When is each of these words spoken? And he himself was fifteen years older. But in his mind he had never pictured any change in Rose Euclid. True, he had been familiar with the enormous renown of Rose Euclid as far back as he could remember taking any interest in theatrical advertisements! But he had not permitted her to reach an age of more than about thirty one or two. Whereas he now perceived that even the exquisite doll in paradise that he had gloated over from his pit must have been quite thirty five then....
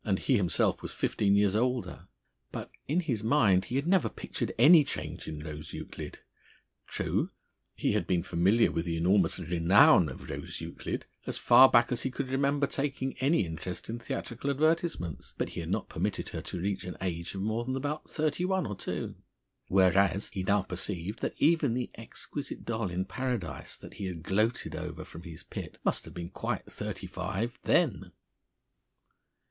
And 0.03 0.17
he 0.17 0.35
himself 0.35 0.81
was 0.81 0.91
fifteen 0.93 1.35
years 1.35 1.55
older. 1.55 2.07
But 2.51 2.71
in 2.87 3.01
his 3.01 3.23
mind 3.23 3.65
he 3.65 3.75
had 3.75 3.85
never 3.85 4.09
pictured 4.09 4.51
any 4.57 4.83
change 4.83 5.27
in 5.27 5.43
Rose 5.43 5.73
Euclid. 5.73 6.17
True, 6.87 7.29
he 7.75 7.91
had 7.91 8.07
been 8.07 8.23
familiar 8.23 8.71
with 8.71 8.85
the 8.85 8.97
enormous 8.97 9.37
renown 9.37 10.09
of 10.09 10.27
Rose 10.27 10.59
Euclid 10.59 11.05
as 11.27 11.37
far 11.37 11.69
back 11.69 11.91
as 11.91 12.01
he 12.01 12.09
could 12.09 12.29
remember 12.31 12.65
taking 12.65 13.15
any 13.19 13.45
interest 13.45 13.89
in 13.91 13.99
theatrical 13.99 14.49
advertisements! 14.49 15.35
But 15.37 15.49
he 15.49 15.59
had 15.59 15.69
not 15.69 15.87
permitted 15.87 16.29
her 16.29 16.41
to 16.41 16.59
reach 16.59 16.83
an 16.83 16.97
age 16.99 17.35
of 17.35 17.41
more 17.43 17.63
than 17.63 17.75
about 17.75 18.09
thirty 18.09 18.43
one 18.43 18.65
or 18.65 18.75
two. 18.75 19.13
Whereas 19.67 20.29
he 20.29 20.41
now 20.41 20.63
perceived 20.63 21.19
that 21.21 21.35
even 21.37 21.75
the 21.75 21.91
exquisite 21.93 22.65
doll 22.65 22.89
in 22.89 23.05
paradise 23.05 23.77
that 23.77 23.93
he 23.93 24.05
had 24.05 24.23
gloated 24.23 24.75
over 24.75 25.05
from 25.05 25.21
his 25.21 25.43
pit 25.43 25.77
must 25.85 26.05
have 26.05 26.13
been 26.15 26.31
quite 26.31 26.65
thirty 26.65 27.05
five 27.05 27.59
then.... 27.65 28.13